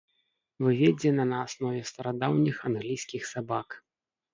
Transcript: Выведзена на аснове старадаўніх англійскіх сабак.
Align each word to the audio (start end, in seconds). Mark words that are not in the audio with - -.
Выведзена 0.67 1.27
на 1.33 1.37
аснове 1.49 1.85
старадаўніх 1.93 2.55
англійскіх 2.75 3.33
сабак. 3.39 3.83